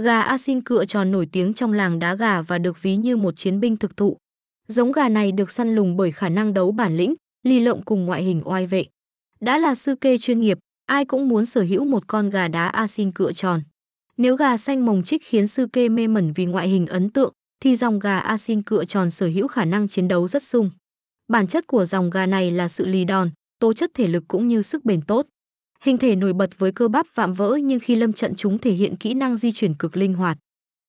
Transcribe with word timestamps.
Gà 0.00 0.20
Asin 0.20 0.60
cựa 0.60 0.84
tròn 0.84 1.10
nổi 1.10 1.28
tiếng 1.32 1.54
trong 1.54 1.72
làng 1.72 1.98
đá 1.98 2.14
gà 2.14 2.42
và 2.42 2.58
được 2.58 2.82
ví 2.82 2.96
như 2.96 3.16
một 3.16 3.36
chiến 3.36 3.60
binh 3.60 3.76
thực 3.76 3.96
thụ. 3.96 4.16
Giống 4.68 4.92
gà 4.92 5.08
này 5.08 5.32
được 5.32 5.50
săn 5.50 5.74
lùng 5.74 5.96
bởi 5.96 6.12
khả 6.12 6.28
năng 6.28 6.54
đấu 6.54 6.72
bản 6.72 6.96
lĩnh, 6.96 7.14
lì 7.42 7.60
lộng 7.60 7.82
cùng 7.84 8.06
ngoại 8.06 8.22
hình 8.22 8.42
oai 8.44 8.66
vệ. 8.66 8.84
Đã 9.40 9.58
là 9.58 9.74
sư 9.74 9.94
kê 9.94 10.18
chuyên 10.18 10.40
nghiệp, 10.40 10.58
ai 10.86 11.04
cũng 11.04 11.28
muốn 11.28 11.46
sở 11.46 11.62
hữu 11.62 11.84
một 11.84 12.06
con 12.06 12.30
gà 12.30 12.48
đá 12.48 12.68
Asin 12.68 13.12
cựa 13.12 13.32
tròn. 13.32 13.62
Nếu 14.16 14.36
gà 14.36 14.56
xanh 14.56 14.86
mồng 14.86 15.02
trích 15.02 15.22
khiến 15.24 15.46
sư 15.46 15.66
kê 15.72 15.88
mê 15.88 16.06
mẩn 16.06 16.32
vì 16.32 16.46
ngoại 16.46 16.68
hình 16.68 16.86
ấn 16.86 17.10
tượng, 17.10 17.32
thì 17.62 17.76
dòng 17.76 17.98
gà 17.98 18.18
Asin 18.18 18.62
cựa 18.62 18.84
tròn 18.84 19.10
sở 19.10 19.26
hữu 19.26 19.48
khả 19.48 19.64
năng 19.64 19.88
chiến 19.88 20.08
đấu 20.08 20.28
rất 20.28 20.42
sung. 20.42 20.70
Bản 21.28 21.46
chất 21.46 21.66
của 21.66 21.84
dòng 21.84 22.10
gà 22.10 22.26
này 22.26 22.50
là 22.50 22.68
sự 22.68 22.86
lì 22.86 23.04
đòn, 23.04 23.30
tố 23.58 23.72
chất 23.72 23.90
thể 23.94 24.06
lực 24.06 24.24
cũng 24.28 24.48
như 24.48 24.62
sức 24.62 24.84
bền 24.84 25.02
tốt. 25.02 25.26
Hình 25.84 25.98
thể 25.98 26.16
nổi 26.16 26.32
bật 26.32 26.58
với 26.58 26.72
cơ 26.72 26.88
bắp 26.88 27.06
vạm 27.14 27.32
vỡ 27.32 27.58
nhưng 27.64 27.80
khi 27.80 27.94
lâm 27.94 28.12
trận 28.12 28.34
chúng 28.36 28.58
thể 28.58 28.72
hiện 28.72 28.96
kỹ 28.96 29.14
năng 29.14 29.36
di 29.36 29.52
chuyển 29.52 29.74
cực 29.74 29.96
linh 29.96 30.14
hoạt. 30.14 30.38